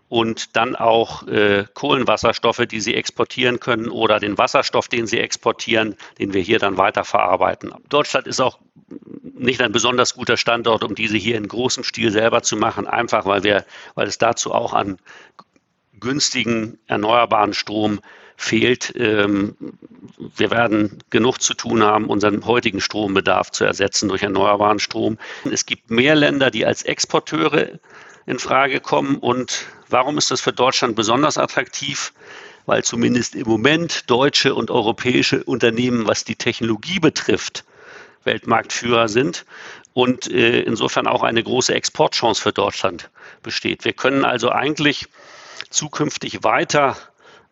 und 0.09 0.57
dann 0.57 0.75
auch 0.75 1.27
äh, 1.27 1.65
Kohlenwasserstoffe, 1.75 2.67
die 2.67 2.81
sie 2.81 2.95
exportieren 2.95 3.61
können 3.61 3.89
oder 3.89 4.19
den 4.19 4.39
Wasserstoff, 4.39 4.89
den 4.89 5.07
sie 5.07 5.19
exportieren, 5.19 5.97
den 6.19 6.33
wir 6.33 6.41
hier 6.41 6.59
dann 6.59 6.79
weiterverarbeiten. 6.79 7.75
Deutschland 7.89 8.27
ist 8.27 8.41
auch 8.41 8.59
nicht 9.39 9.61
ein 9.61 9.73
besonders 9.73 10.15
guter 10.15 10.37
Standort, 10.37 10.83
um 10.83 10.95
diese 10.95 11.17
hier 11.17 11.37
in 11.37 11.47
großem 11.47 11.85
Stil 11.85 12.11
selber 12.11 12.43
zu 12.43 12.57
machen, 12.57 12.87
einfach 12.87 13.27
weil 13.27 13.45
wir, 13.45 13.65
weil 13.95 14.09
es 14.09 14.19
dazu 14.19 14.53
auch 14.53 14.73
an 14.73 14.99
günstigen 16.01 16.79
erneuerbaren 16.87 17.55
Strom 17.55 18.01
fehlt. 18.37 18.93
Ähm, 18.97 19.57
wir 20.37 20.51
werden 20.51 20.99
genug 21.11 21.41
zu 21.41 21.55
tun 21.55 21.83
haben, 21.83 22.07
unseren 22.07 22.45
heutigen 22.47 22.81
Strombedarf 22.81 23.51
zu 23.51 23.65
ersetzen 23.65 24.09
durch 24.09 24.23
erneuerbaren 24.23 24.79
Strom. 24.79 25.19
Es 25.51 25.67
gibt 25.67 25.91
mehr 25.91 26.15
Länder, 26.15 26.51
die 26.51 26.65
als 26.65 26.83
Exporteure 26.83 27.79
in 28.27 28.39
Frage 28.39 28.81
kommen. 28.81 29.17
Und 29.17 29.67
warum 29.89 30.19
ist 30.19 30.31
das 30.31 30.41
für 30.41 30.53
Deutschland 30.53 30.97
besonders 30.97 31.39
attraktiv? 31.39 32.13
weil 32.69 32.85
zumindest 32.85 33.35
im 33.35 33.49
Moment 33.49 34.11
deutsche 34.11 34.55
und 34.55 34.71
europäische 34.71 35.43
Unternehmen, 35.43 36.07
was 36.07 36.25
die 36.25 36.37
Technologie 36.37 37.01
betrifft, 37.01 37.65
Weltmarktführer 38.25 39.09
sind 39.09 39.47
und 39.95 40.31
äh, 40.31 40.61
insofern 40.61 41.07
auch 41.07 41.23
eine 41.23 41.43
große 41.43 41.75
Exportchance 41.75 42.43
für 42.43 42.53
Deutschland 42.53 43.09
besteht. 43.43 43.87
Wir 43.87 43.95
können 43.95 44.23
also 44.23 44.51
eigentlich 44.51 45.09
zukünftig 45.71 46.45
weiter 46.45 46.97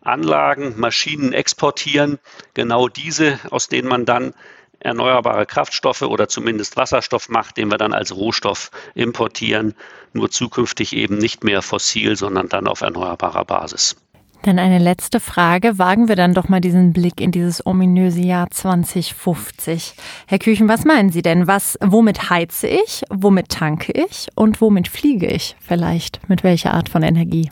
Anlagen, 0.03 0.75
Maschinen 0.79 1.33
exportieren, 1.33 2.19
genau 2.55 2.89
diese, 2.89 3.41
aus 3.51 3.69
denen 3.69 3.89
man 3.89 4.05
dann 4.05 4.35
erneuerbare 4.79 5.47
Kraftstoffe 5.47 6.03
oder 6.03 6.29
zumindest 6.29 6.77
Wasserstoff 6.77 7.29
macht, 7.29 7.57
den 7.57 7.71
wir 7.71 7.79
dann 7.79 7.93
als 7.93 8.15
Rohstoff 8.15 8.71
importieren, 8.95 9.75
nur 10.13 10.31
zukünftig 10.31 10.95
eben 10.95 11.19
nicht 11.19 11.45
mehr 11.45 11.63
fossil, 11.63 12.17
sondern 12.17 12.49
dann 12.49 12.69
auf 12.69 12.83
erneuerbarer 12.83 13.45
Basis. 13.45 13.97
Dann 14.43 14.59
eine 14.61 14.79
letzte 14.79 15.19
Frage. 15.19 15.79
Wagen 15.79 16.09
wir 16.09 16.15
dann 16.15 16.35
doch 16.35 16.49
mal 16.49 16.61
diesen 16.61 16.93
Blick 16.93 17.21
in 17.21 17.33
dieses 17.33 17.67
ominöse 17.67 18.21
Jahr 18.21 18.49
2050. 18.49 19.95
Herr 20.29 20.39
Küchen, 20.39 20.69
was 20.69 20.85
meinen 20.85 21.11
Sie 21.11 21.23
denn? 21.23 21.49
Was, 21.49 21.77
womit 21.83 22.31
heize 22.31 22.69
ich? 22.69 23.03
Womit 23.11 23.49
tanke 23.49 23.93
ich? 23.93 24.29
Und 24.37 24.61
womit 24.61 24.87
fliege 24.87 25.27
ich? 25.27 25.57
Vielleicht 25.59 26.29
mit 26.29 26.45
welcher 26.45 26.75
Art 26.75 26.89
von 26.89 27.03
Energie? 27.03 27.51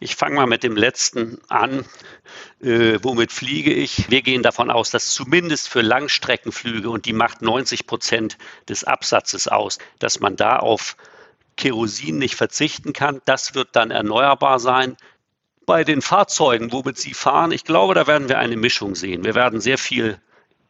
Ich 0.00 0.16
fange 0.16 0.36
mal 0.36 0.46
mit 0.46 0.62
dem 0.62 0.76
letzten 0.76 1.38
an. 1.48 1.84
Äh, 2.62 2.98
womit 3.02 3.32
fliege 3.32 3.72
ich? 3.72 4.10
Wir 4.10 4.22
gehen 4.22 4.42
davon 4.42 4.70
aus, 4.70 4.90
dass 4.90 5.10
zumindest 5.10 5.68
für 5.68 5.82
Langstreckenflüge, 5.82 6.90
und 6.90 7.06
die 7.06 7.12
macht 7.12 7.42
90 7.42 7.86
Prozent 7.86 8.38
des 8.68 8.84
Absatzes 8.84 9.48
aus, 9.48 9.78
dass 9.98 10.20
man 10.20 10.36
da 10.36 10.58
auf 10.58 10.96
Kerosin 11.56 12.18
nicht 12.18 12.34
verzichten 12.34 12.92
kann. 12.92 13.20
Das 13.24 13.54
wird 13.54 13.70
dann 13.72 13.90
erneuerbar 13.90 14.58
sein. 14.58 14.96
Bei 15.66 15.84
den 15.84 16.02
Fahrzeugen, 16.02 16.72
womit 16.72 16.98
Sie 16.98 17.14
fahren, 17.14 17.52
ich 17.52 17.64
glaube, 17.64 17.94
da 17.94 18.06
werden 18.06 18.28
wir 18.28 18.38
eine 18.38 18.56
Mischung 18.56 18.94
sehen. 18.94 19.24
Wir 19.24 19.34
werden 19.34 19.60
sehr 19.60 19.78
viel 19.78 20.18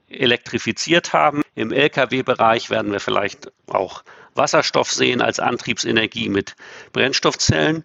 elektrifiziert 0.09 1.12
haben. 1.12 1.42
Im 1.54 1.73
Lkw-Bereich 1.73 2.71
werden 2.71 2.92
wir 2.92 3.00
vielleicht 3.00 3.50
auch 3.69 4.02
Wasserstoff 4.35 4.90
sehen 4.90 5.21
als 5.21 5.40
Antriebsenergie 5.40 6.28
mit 6.28 6.57
Brennstoffzellen. 6.92 7.85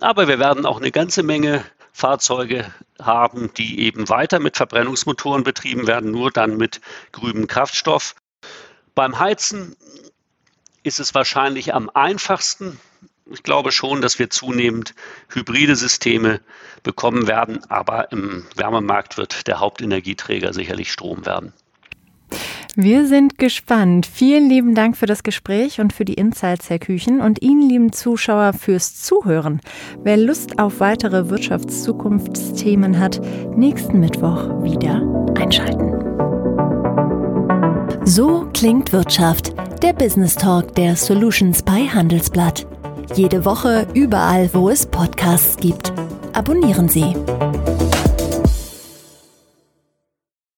Aber 0.00 0.28
wir 0.28 0.38
werden 0.38 0.66
auch 0.66 0.78
eine 0.78 0.92
ganze 0.92 1.22
Menge 1.22 1.64
Fahrzeuge 1.92 2.70
haben, 3.00 3.52
die 3.54 3.80
eben 3.80 4.08
weiter 4.08 4.38
mit 4.38 4.56
Verbrennungsmotoren 4.56 5.44
betrieben 5.44 5.86
werden, 5.86 6.10
nur 6.10 6.30
dann 6.30 6.58
mit 6.58 6.80
grünem 7.12 7.46
Kraftstoff. 7.46 8.14
Beim 8.94 9.18
Heizen 9.18 9.76
ist 10.82 11.00
es 11.00 11.14
wahrscheinlich 11.14 11.74
am 11.74 11.90
einfachsten. 11.92 12.78
Ich 13.30 13.42
glaube 13.42 13.72
schon, 13.72 14.02
dass 14.02 14.18
wir 14.18 14.30
zunehmend 14.30 14.94
hybride 15.30 15.74
Systeme 15.74 16.40
bekommen 16.82 17.26
werden, 17.26 17.64
aber 17.70 18.12
im 18.12 18.46
Wärmemarkt 18.54 19.16
wird 19.16 19.46
der 19.46 19.58
Hauptenergieträger 19.60 20.52
sicherlich 20.52 20.92
Strom 20.92 21.26
werden. 21.26 21.52
Wir 22.78 23.06
sind 23.06 23.38
gespannt. 23.38 24.04
Vielen 24.04 24.50
lieben 24.50 24.74
Dank 24.74 24.98
für 24.98 25.06
das 25.06 25.22
Gespräch 25.22 25.80
und 25.80 25.94
für 25.94 26.04
die 26.04 26.12
Insights, 26.12 26.68
Herr 26.68 26.78
Küchen, 26.78 27.22
und 27.22 27.40
Ihnen, 27.40 27.66
lieben 27.66 27.90
Zuschauer, 27.90 28.52
fürs 28.52 29.00
Zuhören. 29.00 29.62
Wer 30.04 30.18
Lust 30.18 30.58
auf 30.58 30.78
weitere 30.78 31.30
Wirtschaftszukunftsthemen 31.30 32.98
hat, 32.98 33.18
nächsten 33.56 33.98
Mittwoch 33.98 34.62
wieder 34.62 35.00
einschalten. 35.40 35.94
So 38.04 38.46
klingt 38.52 38.92
Wirtschaft. 38.92 39.54
Der 39.82 39.94
Business 39.94 40.34
Talk 40.34 40.74
der 40.74 40.96
Solutions 40.96 41.62
bei 41.62 41.86
Handelsblatt. 41.86 42.66
Jede 43.14 43.46
Woche 43.46 43.86
überall, 43.94 44.50
wo 44.52 44.68
es 44.68 44.84
Podcasts 44.84 45.56
gibt. 45.56 45.94
Abonnieren 46.34 46.90
Sie. 46.90 47.14